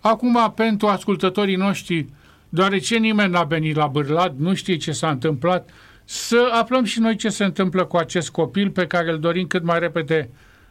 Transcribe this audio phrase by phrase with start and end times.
[0.00, 2.06] Acum, pentru ascultătorii noștri,
[2.48, 5.70] deoarece nimeni n-a venit la Bârlad, nu știe ce s-a întâmplat,
[6.04, 9.62] să aflăm și noi ce se întâmplă cu acest copil pe care îl dorim cât
[9.62, 10.30] mai repede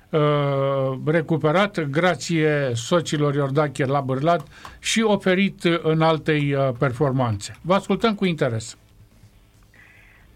[0.09, 0.19] uh,
[1.05, 4.43] recuperat grație sociilor Iordache la Bârlad
[4.79, 7.55] și oferit în altei uh, performanțe.
[7.61, 8.77] Vă ascultăm cu interes.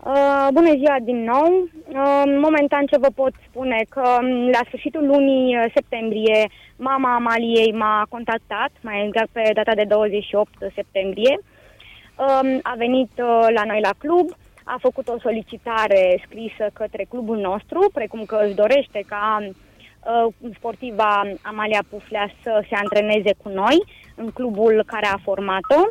[0.06, 1.68] Uh, bună ziua din nou!
[1.88, 7.72] Uh, momentan ce vă pot spune că um, la sfârșitul lunii uh, septembrie mama Amaliei
[7.72, 11.40] m-a contactat, mai exact pe data de 28 septembrie.
[11.40, 14.30] Uh, a venit uh, la noi la club,
[14.64, 21.22] a făcut o solicitare scrisă către clubul nostru, precum că își dorește ca uh, sportiva
[21.42, 23.84] Amalia Puflea să se antreneze cu noi
[24.16, 25.82] în clubul care a format-o.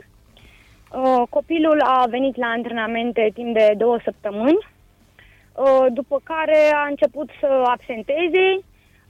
[0.95, 4.59] Uh, copilul a venit la antrenamente timp de două săptămâni,
[5.55, 8.59] uh, după care a început să absenteze.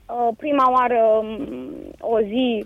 [0.05, 2.65] Uh, prima oară um, o zi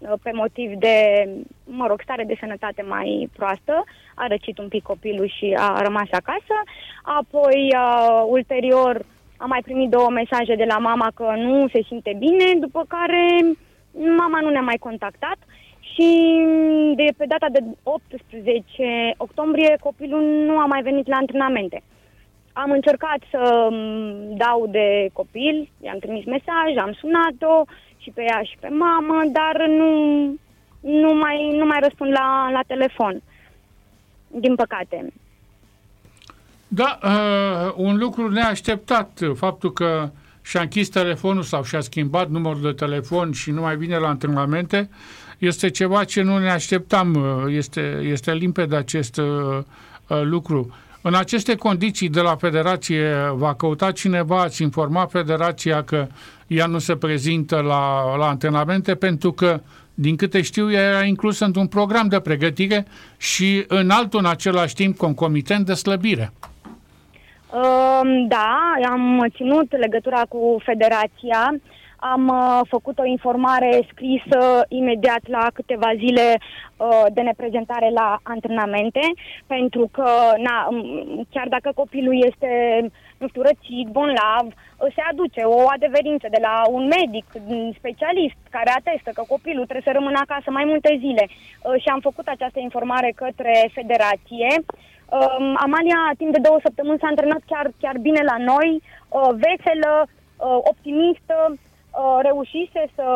[0.00, 1.28] uh, pe motiv de,
[1.64, 6.08] mă rog, stare de sănătate mai proastă, a răcit un pic copilul și a rămas
[6.10, 6.56] acasă.
[7.02, 9.04] Apoi, uh, ulterior,
[9.36, 13.40] a mai primit două mesaje de la mama că nu se simte bine, după care
[14.16, 15.38] mama nu ne-a mai contactat
[15.98, 16.10] și
[16.96, 21.82] de pe data de 18 octombrie copilul nu a mai venit la antrenamente.
[22.52, 23.68] Am încercat să
[24.36, 27.64] dau de copil, i-am trimis mesaj, am sunat-o
[27.96, 29.90] și pe ea și pe mamă, dar nu,
[30.80, 33.22] nu, mai, nu mai răspund la, la telefon,
[34.28, 35.12] din păcate.
[36.68, 40.10] Da, uh, un lucru neașteptat, faptul că
[40.42, 44.88] și-a închis telefonul sau și-a schimbat numărul de telefon și nu mai vine la antrenamente,
[45.38, 49.24] este ceva ce nu ne așteptam, uh, este, este limpede acest uh,
[50.08, 50.74] uh, lucru.
[51.02, 56.06] În aceste condiții de la Federație va căuta cineva, ați informat Federația că
[56.46, 59.60] ea nu se prezintă la, la antrenamente pentru că,
[59.94, 64.74] din câte știu, ea era inclusă într-un program de pregătire și în altul, în același
[64.74, 66.32] timp, concomitent de slăbire.
[67.52, 71.54] Um, da, am ținut legătura cu Federația.
[72.00, 76.38] Am uh, făcut o informare scrisă imediat la câteva zile
[76.76, 79.00] uh, de neprezentare la antrenamente,
[79.46, 80.68] pentru că na,
[81.30, 82.50] chiar dacă copilul este,
[83.18, 84.46] nu știu, răcit, bonlav,
[84.94, 87.26] se aduce o adeverință de la un medic
[87.78, 92.00] specialist care atestă că copilul trebuie să rămână acasă mai multe zile uh, și am
[92.00, 94.50] făcut această informare către federație.
[94.58, 99.92] Uh, Amalia, timp de două săptămâni, s-a antrenat chiar, chiar bine la noi, uh, veselă,
[100.06, 101.67] uh, optimistă, Uh,
[102.20, 103.08] reușise să,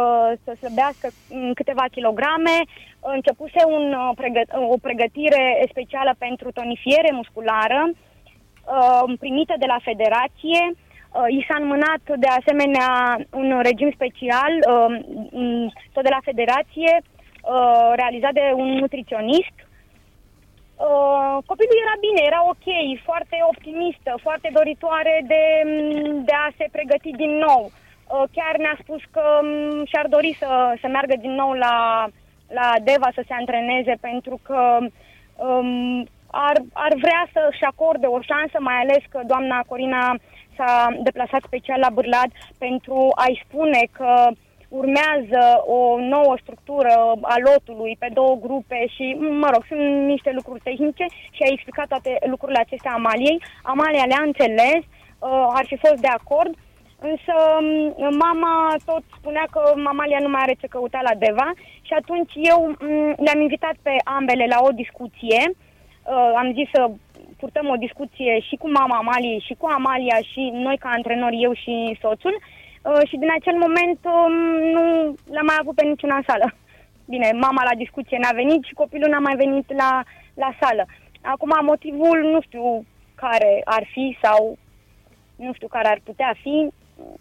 [0.44, 1.08] să slăbească
[1.54, 2.56] câteva kilograme,
[3.00, 10.62] începuse un, uh, pregăt- o pregătire specială pentru tonifiere musculară uh, primită de la federație.
[11.28, 12.90] I s-a înmânat de asemenea
[13.30, 14.52] un regim special,
[15.92, 16.92] tot de la federație,
[17.94, 19.56] realizat de un nutriționist.
[21.50, 22.66] Copilul era bine, era ok,
[23.08, 25.42] foarte optimistă, foarte doritoare de,
[26.28, 27.70] de a se pregăti din nou.
[28.12, 30.50] Uh, chiar ne-a spus că um, și-ar dori să,
[30.80, 31.76] să meargă din nou la,
[32.58, 34.60] la Deva să se antreneze pentru că
[35.46, 40.16] um, ar, ar vrea să-și acorde o șansă, mai ales că doamna Corina
[40.56, 44.12] s-a deplasat special la Bârlad pentru a-i spune că
[44.68, 45.42] urmează
[45.76, 46.92] o nouă structură
[47.34, 51.06] a lotului pe două grupe și, mă rog, sunt niște lucruri tehnice
[51.36, 53.42] și a explicat toate lucrurile acestea Amaliei.
[53.62, 56.52] Amalia le-a înțeles, uh, ar fi fost de acord,
[57.10, 57.34] Însă
[58.24, 61.50] mama tot spunea că Mamalia nu mai are ce căuta la Deva
[61.82, 62.76] și atunci eu
[63.24, 65.40] le-am invitat pe ambele la o discuție.
[65.50, 66.90] Uh, am zis să
[67.42, 71.52] purtăm o discuție și cu mama Amaliei și cu Amalia și noi ca antrenori, eu
[71.52, 72.34] și soțul.
[72.38, 74.34] Uh, și din acel moment um,
[74.74, 74.82] nu
[75.34, 76.54] l-am mai avut pe niciuna în sală.
[77.12, 80.02] Bine, mama la discuție n-a venit și copilul n-a mai venit la,
[80.34, 80.84] la sală.
[81.22, 82.84] Acum motivul nu știu
[83.14, 84.58] care ar fi sau
[85.36, 86.70] nu știu care ar putea fi,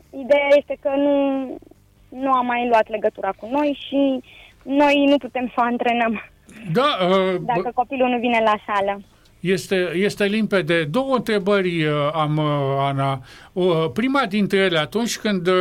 [0.09, 1.45] ideea este că nu,
[2.09, 4.23] nu a mai luat legătura cu noi și
[4.63, 6.23] noi nu putem să o antrenăm.
[6.71, 7.71] Da, uh, dacă bă...
[7.73, 9.01] copilul nu vine la sală.
[9.39, 10.83] Este, este limpede.
[10.83, 13.21] Două întrebări uh, am, uh, Ana.
[13.53, 15.53] Uh, prima dintre ele, atunci când uh,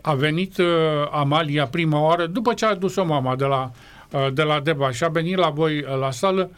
[0.00, 0.66] a venit uh,
[1.10, 3.70] Amalia prima oară, după ce a adus-o mama de la,
[4.12, 6.50] uh, de la Deba și a venit la voi uh, la sală,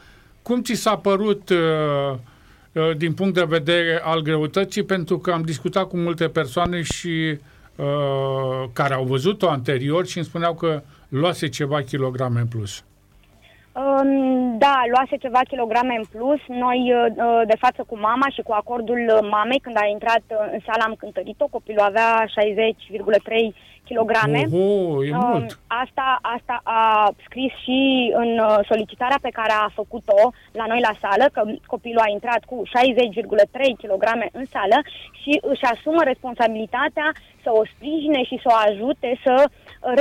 [0.42, 2.18] cum ți s-a părut uh, Uh,
[2.96, 7.38] din punct de vedere al greutății, pentru că am discutat cu multe persoane și
[7.76, 12.84] uh, care au văzut-o anterior și îmi spuneau că luase ceva kilograme în plus.
[13.82, 16.40] Um, da, luase ceva kilograme în plus.
[16.48, 20.82] Noi, uh, de față cu mama și cu acordul mamei, când a intrat în sală,
[20.86, 21.46] am cântărit-o.
[21.46, 23.54] Copilul avea 60,3
[23.88, 24.40] kilograme.
[24.52, 25.58] Oho, e Um, mult.
[25.66, 27.80] Asta, asta a scris și
[28.22, 30.20] în uh, solicitarea pe care a făcut-o
[30.60, 34.78] la noi la sală, că copilul a intrat cu 60,3 kg în sală
[35.20, 37.08] și își asumă responsabilitatea
[37.46, 39.34] să o sprijine și să o ajute să,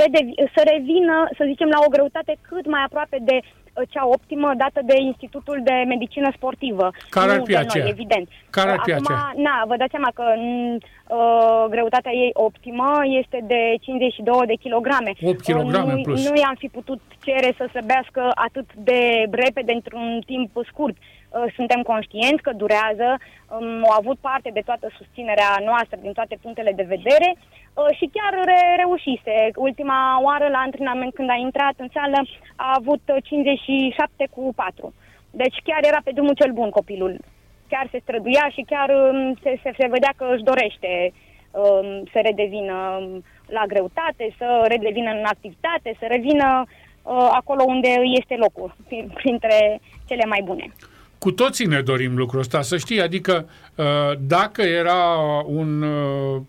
[0.02, 4.48] redevi- să revină, să zicem, la o greutate cât mai aproape de uh, cea optimă
[4.62, 6.86] dată de Institutul de Medicină Sportivă.
[7.16, 7.84] Care ar Nu fi de aceea?
[7.84, 8.26] Noi, evident.
[8.56, 9.32] Care ar fi Acum, aceea?
[9.46, 12.88] na, vă dați seama că m, uh, greutatea ei optimă
[13.22, 15.10] este de 52 de kilograme.
[15.22, 16.24] 8 kilograme Uh, în plus.
[16.24, 19.00] Nu, nu i-am fi putut cere să slăbească atât de
[19.44, 20.96] repede, într-un timp scurt.
[20.98, 21.15] Uh,
[21.54, 26.72] Suntem conștienți că durează, um, au avut parte de toată susținerea noastră din toate punctele
[26.72, 29.50] de vedere uh, și chiar re- reușise.
[29.54, 32.20] Ultima oară la antrenament când a intrat în sală
[32.56, 34.94] a avut uh, 57 cu 4.
[35.30, 37.18] Deci chiar era pe drumul cel bun copilul.
[37.68, 41.12] Chiar se străduia și chiar um, se, se, se vedea că își dorește
[41.50, 47.88] um, să redevină um, la greutate, să redevină în activitate, să revină uh, acolo unde
[47.98, 50.66] îi este locul, prin- printre cele mai bune.
[51.26, 53.84] Cu toții ne dorim lucrul ăsta, să știi, adică uh,
[54.20, 55.14] dacă era
[55.46, 56.40] un, uh,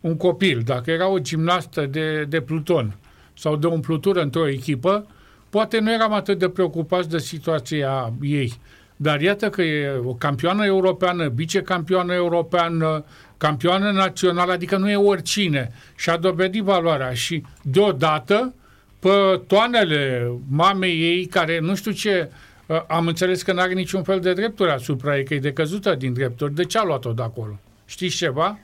[0.00, 2.96] un copil, dacă era o gimnastă de, de pluton
[3.34, 5.06] sau de umplutură într-o echipă,
[5.50, 8.52] poate nu eram atât de preocupați de situația ei.
[8.96, 13.04] Dar iată că e o campioană europeană, vicecampioană europeană,
[13.36, 15.70] campioană națională, adică nu e oricine.
[15.96, 18.54] Și a dovedit valoarea și deodată
[18.98, 22.50] pe toanele mamei ei, care nu știu ce, uh,
[22.86, 26.12] am înțeles că nu are niciun fel de drepturi asupra ei, că e decăzută din
[26.12, 26.54] drepturi.
[26.54, 27.52] De ce a luat-o de acolo?
[27.84, 28.58] Știți ceva?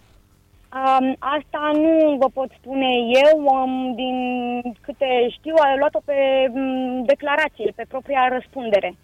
[0.75, 2.87] Um, asta nu vă pot spune
[3.25, 4.17] eu, um, din
[4.81, 6.15] câte știu, a luat-o pe
[6.53, 8.95] um, declarație, pe propria răspundere.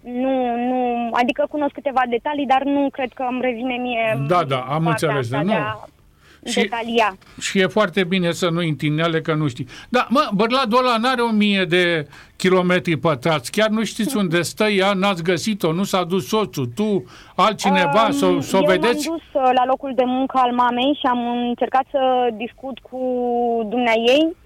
[0.00, 4.60] Nu, nu, adică cunosc câteva detalii, dar nu cred că îmi revine mie Da, da,
[4.60, 5.50] am partea înțeles, asta nu.
[5.50, 5.76] de a
[6.46, 7.16] Și- detalia.
[7.40, 9.66] Și e foarte bine să nu intri în ele, că nu știi.
[9.88, 12.06] Da, mă, Bărladul ăla n-are o mie de
[12.36, 13.50] kilometri pătrați.
[13.50, 17.04] Chiar nu știți unde stă ea, n-ați găsit-o, nu s-a dus soțul, tu,
[17.36, 19.08] altcineva, să, Um, să o eu vedeți?
[19.08, 22.98] m-am dus uh, la locul de muncă al mamei și am încercat să discut cu
[23.68, 24.36] dumnea ei,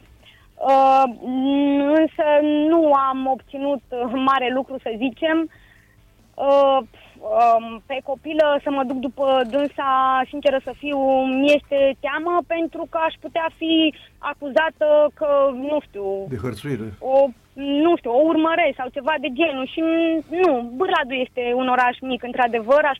[0.54, 1.02] uh,
[1.98, 2.24] însă
[2.68, 5.50] nu am obținut uh, mare lucru, să zicem.
[6.46, 6.78] Uh,
[7.18, 10.98] um, pe copilă să mă duc după dânsa, sinceră să fiu,
[11.40, 15.30] mi este teamă pentru că aș putea fi acuzată că,
[15.70, 16.88] nu știu, De hărțuire.
[16.98, 17.16] o,
[17.84, 19.92] nu știu, o urmăresc sau ceva de genul și m,
[20.42, 22.98] nu, Bârladu este un oraș mic, într-adevăr, aș,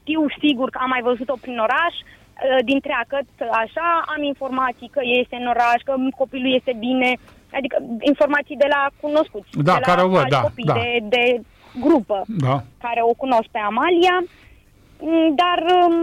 [0.00, 3.28] știu sigur că am mai văzut-o prin oraș, uh, din treacăt,
[3.62, 5.92] așa, am informații că este în oraș, că
[6.22, 7.10] copilul este bine,
[7.58, 7.76] adică
[8.12, 10.72] informații de la cunoscuți, Da, de la care o văd, alți da, copii, da.
[10.72, 11.24] De, de
[11.80, 12.62] grupă Da.
[12.80, 14.16] care o cunosc pe Amalia,
[15.00, 15.96] mm, dar um,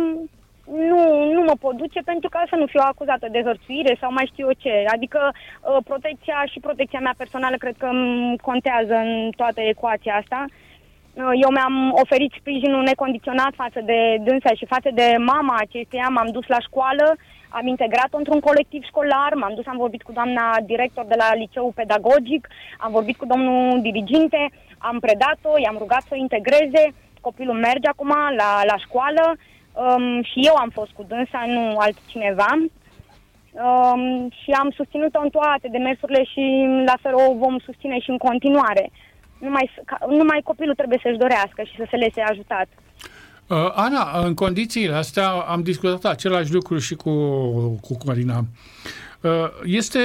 [0.90, 4.30] nu, nu mă pot duce pentru ca să nu fiu acuzată de hărțuire sau mai
[4.32, 4.86] știu eu ce.
[4.96, 10.46] Adică uh, protecția și protecția mea personală cred că mm, contează în toată ecuația asta.
[10.48, 16.08] Uh, Eu mi-am oferit sprijinul necondiționat față de dânsa și față de mama acesteia.
[16.10, 17.16] M-am dus la școală,
[17.60, 21.72] am integrat-o într-un colectiv școlar, m-am dus, am vorbit cu doamna director de la liceu
[21.76, 22.48] pedagogic,
[22.78, 26.84] am vorbit cu domnul diriginte, am predat-o, i-am rugat să o integreze,
[27.22, 28.12] copilul merge acum
[28.42, 29.24] la, la școală
[29.84, 32.52] um, și eu am fost cu dânsa, nu altcineva.
[33.66, 36.44] Um, și am susținut-o în toate demersurile și
[36.86, 38.90] la fel o vom susține și în continuare.
[39.40, 42.68] Numai, s- ca- numai copilul trebuie să-și dorească și să se lese ajutat.
[43.48, 47.12] Uh, Ana, în condițiile astea am discutat același lucru și cu,
[47.82, 48.46] cu Corina.
[49.22, 49.32] Uh,
[49.64, 50.00] este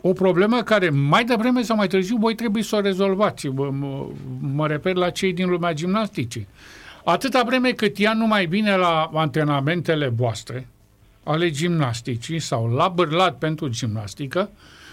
[0.00, 3.46] o problemă care mai devreme sau mai târziu voi trebuie să o rezolvați.
[3.46, 4.06] Mă, mă,
[4.40, 6.46] mă refer la cei din lumea gimnasticii.
[7.04, 10.68] Atâta vreme cât ea nu mai vine la antrenamentele voastre,
[11.22, 14.50] ale gimnasticii sau la bârlat pentru gimnastică,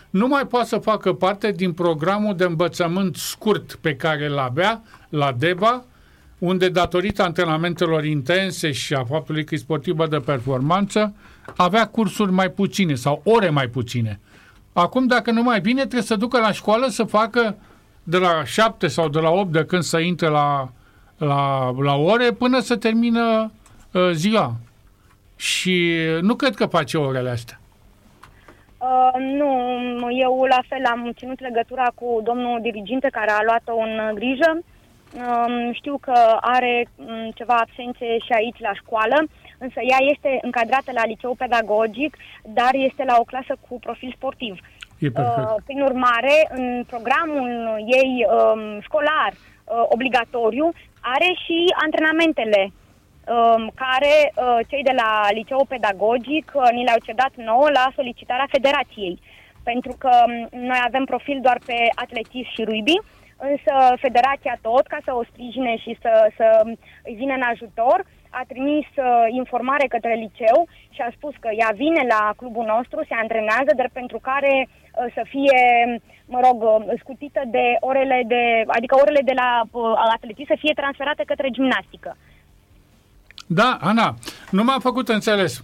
[0.09, 4.81] nu mai poate să facă parte din programul de învățământ scurt pe care îl avea
[5.09, 5.83] la DEVA,
[6.45, 11.15] unde datorită antrenamentelor intense și a faptului că e sportivă de performanță,
[11.55, 14.19] avea cursuri mai puține sau ore mai puține.
[14.73, 17.55] Acum, dacă nu mai vine, trebuie să ducă la școală să facă
[18.03, 20.69] de la 7 sau de la 8 de când să intre la,
[21.17, 23.51] la, la ore până să termină
[23.91, 24.53] uh, ziua.
[25.35, 27.59] Și nu cred că face orele astea.
[28.77, 34.15] Uh, nu, eu la fel am ținut legătura cu domnul diriginte care a luat-o în
[34.15, 34.59] grijă.
[35.15, 39.17] Um, știu că are um, ceva absențe și aici la școală,
[39.57, 44.53] însă ea este încadrată la liceu pedagogic, dar este la o clasă cu profil sportiv.
[44.99, 45.49] E perfect.
[45.49, 47.49] Uh, prin urmare, în programul
[47.99, 55.65] ei um, școlar uh, obligatoriu, are și antrenamentele um, care uh, cei de la Liceul
[55.67, 59.19] Pedagogic uh, ni le-au cedat nouă la solicitarea federației.
[59.63, 62.97] Pentru că um, noi avem profil doar pe atletism și rugby,
[63.37, 63.73] însă
[64.05, 66.47] federația tot, ca să o sprijine și să, să
[67.03, 68.05] îi vină în ajutor,
[68.39, 70.57] a trimis uh, informare către liceu
[70.95, 75.07] și a spus că ea vine la clubul nostru, se antrenează, dar pentru care uh,
[75.15, 75.61] să fie,
[76.33, 78.43] mă rog, uh, scutită de orele de,
[78.77, 82.17] adică orele de la uh, atletism să fie transferate către gimnastică.
[83.47, 84.15] Da, Ana,
[84.51, 85.63] nu m-am făcut înțeles.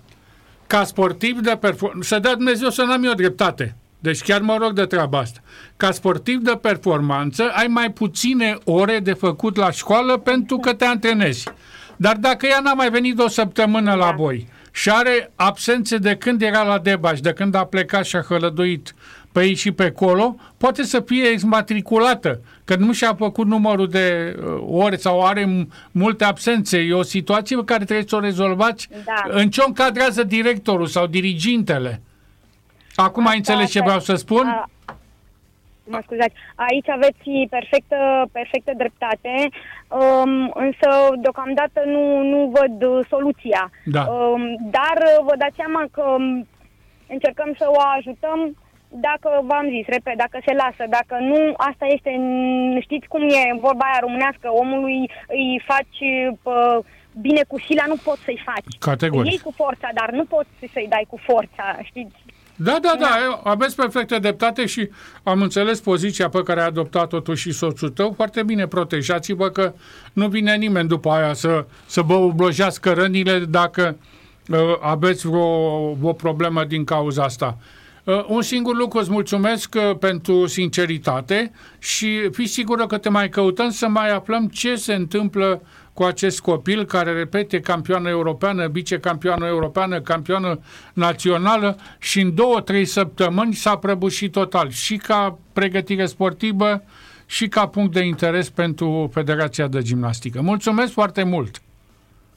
[0.68, 3.76] Ca sportiv de performanță, să dea Dumnezeu să n-am eu dreptate.
[4.02, 5.40] Deci chiar mă rog de treaba asta.
[5.78, 10.86] Ca sportiv de performanță ai mai puține ore de făcut la școală pentru că te
[10.86, 11.48] antrenezi.
[11.96, 14.16] Dar dacă ea n-a mai venit o săptămână la Da.
[14.18, 18.22] voi și are absențe de când era la Debaș, de când a plecat și a
[18.22, 18.94] hălăduit
[19.32, 24.36] pe aici și pe acolo, poate să fie exmatriculată, că nu și-a făcut numărul de
[24.40, 26.78] uh, ore sau are m- multe absențe.
[26.78, 28.88] E o situație pe care trebuie să o rezolvați.
[29.06, 29.24] Da.
[29.28, 32.02] În ce o încadrează directorul sau dirigintele?
[32.96, 34.48] Acum ai înțeles ce asta- vreau să spun?
[34.48, 34.70] A,
[35.84, 39.34] mă scuzați, aici aveți perfectă, perfectă dreptate,
[39.88, 40.90] um, însă
[41.22, 43.72] deocamdată nu, nu văd uh, soluția.
[43.86, 44.04] Da.
[44.04, 44.42] Um,
[44.78, 46.48] dar uh, vă dați seama că um,
[47.08, 48.56] încercăm să o ajutăm
[48.94, 53.60] dacă, v-am zis, repet, dacă se lasă, dacă nu, asta este, mm, știți cum e
[53.60, 56.00] vorba aia românească, omului îi faci
[56.42, 56.82] pă,
[57.22, 58.78] bine cu sila, nu poți să-i faci.
[58.80, 59.26] Categoric.
[59.26, 62.16] Îi iei cu forța, dar nu poți să-i dai cu forța, știți?
[62.56, 64.90] Da, da, da, aveți perfectă dreptate și
[65.24, 68.14] am înțeles poziția pe care a adoptat-o tu și soțul tău.
[68.16, 69.74] Foarte bine, protejați-vă că
[70.14, 73.98] nu vine nimeni după aia să, să vă oblojească rănile dacă
[74.50, 77.58] uh, aveți vreo, vreo problemă din cauza asta.
[78.04, 83.30] Uh, un singur lucru îți mulțumesc uh, pentru sinceritate și fi sigură că te mai
[83.30, 85.62] căutăm să mai aflăm ce se întâmplă
[85.94, 90.60] cu acest copil care, repete, campioană europeană, vicecampioană europeană, campioană
[90.94, 96.82] națională și în două, trei săptămâni s-a prăbușit total și ca pregătire sportivă
[97.26, 100.42] și ca punct de interes pentru Federația de Gimnastică.
[100.42, 101.62] Mulțumesc foarte mult!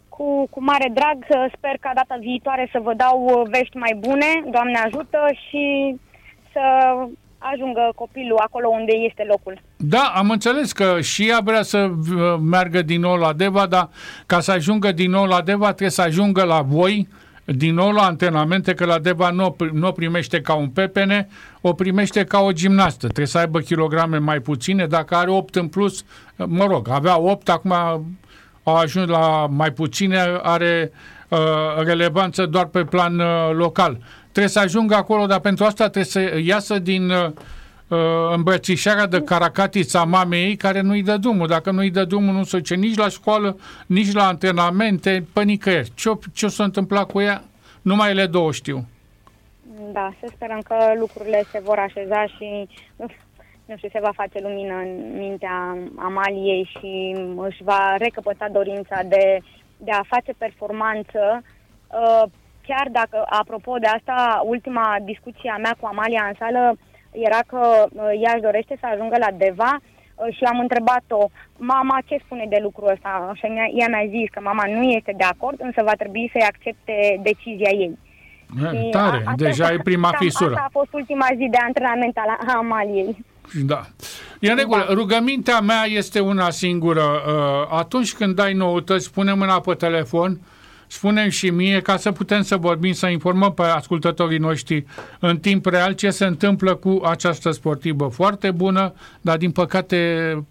[0.08, 3.99] Cu, cu mare drag, uh, sper ca data viitoare să vă dau uh, vești mai
[4.00, 5.18] bune, Doamne ajută,
[5.49, 5.96] și
[6.52, 6.62] să
[7.53, 9.61] ajungă copilul acolo unde este locul.
[9.77, 13.89] Da, am înțeles că și ea vrea să uh, meargă din nou la Deva, dar
[14.27, 17.09] ca să ajungă din nou la Deva trebuie să ajungă la voi,
[17.45, 20.69] din nou la antrenamente, că la Deva nu, o pri- nu o primește ca un
[20.69, 21.29] pepene,
[21.61, 23.07] o primește ca o gimnastă.
[23.07, 27.19] Trebuie să aibă kilograme mai puține, dacă are 8 în plus, uh, mă rog, avea
[27.19, 27.73] 8, acum
[28.63, 30.93] au ajuns la mai puține, are
[31.29, 31.39] uh,
[31.85, 33.99] relevanță doar pe plan uh, local.
[34.35, 37.26] Trebuie să ajungă acolo, dar pentru asta trebuie să iasă din uh,
[37.88, 37.99] uh,
[38.35, 41.47] îmbrățișarea de caracatița mamei ei care nu-i dă drumul.
[41.47, 45.93] Dacă nu-i dă drumul, nu se duce nici la școală, nici la antrenamente, pe nicăieri.
[45.95, 47.45] Ce o, ce o să întâmpla cu ea?
[47.83, 48.85] Numai ele două știu.
[49.93, 52.69] Da, să sperăm că lucrurile se vor așeza și
[53.69, 59.38] nu știu, se va face lumină în mintea Amaliei și își va recăpăta dorința de,
[59.76, 61.43] de a face performanță.
[61.87, 62.31] Uh,
[62.66, 66.76] Chiar dacă, apropo de asta, ultima discuție a mea cu Amalia în sală
[67.11, 71.23] era că uh, ea își dorește să ajungă la Deva uh, și am întrebat-o,
[71.56, 73.33] mama, ce spune de lucrul ăsta?
[73.35, 76.47] Și ea- ea mi-a zis că mama nu este de acord, însă va trebui să-i
[76.52, 77.99] accepte decizia ei.
[78.62, 80.50] E, Și tare, a- asta- deja e prima cam fisură.
[80.54, 83.16] Asta a fost ultima zi de antrenament al a Amaliei.
[83.64, 83.80] Da.
[84.40, 84.87] E în regulă.
[84.90, 87.02] Rugămintea mea este una singură.
[87.02, 90.38] Uh, Atunci când dai noutăți, pune mâna pe telefon,
[90.87, 94.85] spunem și mie ca să putem să vorbim, să informăm pe ascultătorii noștri
[95.19, 99.99] în timp real ce se întâmplă cu această sportivă foarte bună, dar din păcate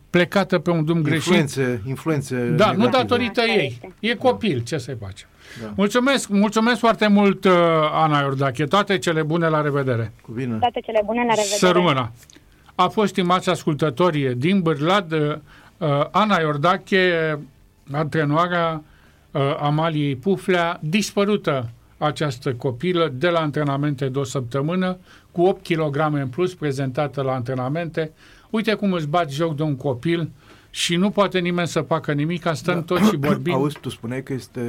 [0.09, 1.25] plecată pe un drum greșit.
[1.25, 2.89] Influențe, influențe Da, nu negative.
[2.97, 3.67] datorită Asta ei.
[3.67, 3.93] este.
[3.99, 5.27] E copil, ce să-i facem.
[5.61, 5.71] Da.
[5.75, 7.51] Mulțumesc, mulțumesc foarte mult, uh,
[7.91, 8.65] Ana Iordache.
[8.65, 10.11] Toate cele bune, la revedere.
[10.21, 10.57] Cu bine.
[10.57, 11.57] Toate cele bune, la revedere!
[11.57, 12.11] Să rămână.
[12.75, 15.35] A fost, stimați ascultătorii, din Bârlad, uh,
[16.11, 17.39] Ana Iordache,
[17.91, 18.83] antrenoarea
[19.33, 24.97] uh, Amaliei Puflea, dispărută această copilă de la antrenamente de o săptămână,
[25.31, 28.11] cu 8 kg în plus, prezentată la antrenamente.
[28.49, 30.29] Uite cum îți bați joc de un copil
[30.69, 33.53] și nu poate nimeni să facă nimic, stăm toți și vorbim.
[33.53, 34.61] Auzi, tu spuneai că este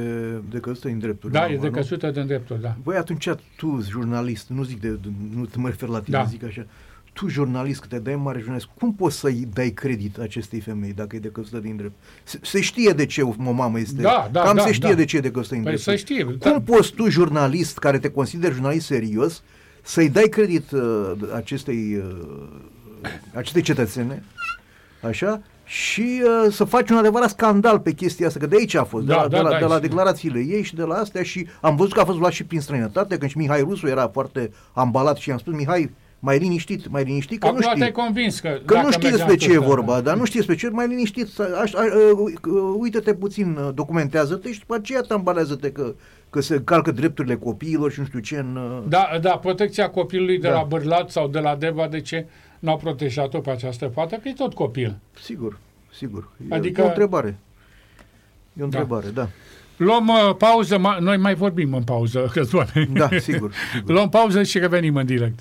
[0.49, 1.33] decăzută în drepturi.
[1.33, 1.61] Da, mama, e nu?
[1.61, 2.75] decăsută de dreptul, da.
[2.83, 4.99] Băi, atunci tu, jurnalist, nu zic de,
[5.35, 6.23] nu te mă refer la tine, Da.
[6.23, 6.65] zic așa,
[7.15, 11.15] tu, jurnalist, că te dai mare jurnalist, cum poți să-i dai credit acestei femei dacă
[11.15, 11.93] e decăzută din drept?
[12.23, 14.95] Se, se știe de ce o mamă este, Da, da, cam da, se știe da.
[14.95, 15.87] de ce e decăzută din Păi drept.
[15.87, 16.23] să știe.
[16.23, 16.61] Cum Da.
[16.65, 19.43] poți tu, jurnalist, care te consideri jurnalist serios,
[19.81, 22.47] să-i dai credit uh, acestei, uh,
[23.33, 24.23] acestei cetățene,
[25.01, 28.83] așa, și uh, să faci un adevărat scandal pe chestia asta, că de aici a
[28.83, 30.83] fost, Da, de, la, da, de, la, da, de la și- declarațiile ei și de
[30.83, 33.61] la astea și am văzut că a fost luat și prin străinătate, când și Mihai
[33.61, 37.63] Rusu era foarte ambalat și i-am spus, Mihai, mai liniștit, mai liniștit, că Acum nu
[37.65, 37.77] știi.
[37.77, 38.47] te-ai convins că...
[38.65, 40.69] Că dacă nu știi mergeam despre ce e peste- vorba, dar nu știi despre ce,
[40.69, 41.85] mai liniștit, să- aș, a, a,
[42.79, 45.93] uite-te puțin, uh, documentează-te și după aceea tambalează-te că,
[46.29, 48.55] că se calcă drepturile copiilor și nu știu ce în...
[48.55, 50.53] uh, Da, da, protecția copilului de Da.
[50.53, 52.25] la Bârlat sau de la Deva, de ce
[52.59, 54.15] n-au protejat-o pe această fată?
[54.15, 54.97] Că e tot copil.
[55.21, 55.57] Sigur,
[55.93, 56.29] sigur.
[56.51, 57.27] E, Adică- e o întrebare.
[57.27, 57.33] E
[58.53, 58.63] o Da.
[58.63, 59.27] întrebare, da.
[59.77, 62.89] Luăm uh, pauză, ma- noi mai vorbim în pauză, Căzboane.
[62.93, 63.51] Da, sigur.
[63.73, 63.93] sigur.
[63.93, 65.39] Luăm pauză și revenim în direct.